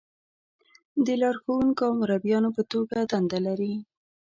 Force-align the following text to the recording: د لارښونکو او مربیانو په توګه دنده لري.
د 1.05 1.07
لارښونکو 1.21 1.81
او 1.87 1.91
مربیانو 2.01 2.49
په 2.57 2.63
توګه 2.71 2.97
دنده 3.11 3.39
لري. 3.47 3.73